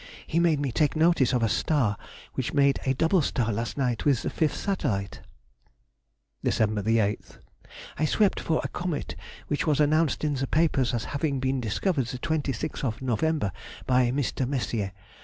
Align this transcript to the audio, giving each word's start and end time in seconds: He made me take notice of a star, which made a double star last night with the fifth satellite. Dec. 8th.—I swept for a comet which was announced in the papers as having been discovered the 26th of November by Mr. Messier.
He 0.25 0.39
made 0.39 0.59
me 0.59 0.71
take 0.71 0.95
notice 0.95 1.31
of 1.31 1.43
a 1.43 1.47
star, 1.47 1.95
which 2.33 2.55
made 2.55 2.79
a 2.87 2.95
double 2.95 3.21
star 3.21 3.53
last 3.53 3.77
night 3.77 4.03
with 4.03 4.23
the 4.23 4.31
fifth 4.31 4.55
satellite. 4.55 5.21
Dec. 6.43 6.57
8th.—I 6.57 8.05
swept 8.05 8.39
for 8.39 8.61
a 8.63 8.67
comet 8.69 9.15
which 9.47 9.67
was 9.67 9.79
announced 9.79 10.23
in 10.23 10.33
the 10.33 10.47
papers 10.47 10.95
as 10.95 11.03
having 11.13 11.39
been 11.39 11.61
discovered 11.61 12.07
the 12.07 12.17
26th 12.17 12.83
of 12.83 12.99
November 13.03 13.51
by 13.85 14.09
Mr. 14.09 14.47
Messier. 14.49 14.91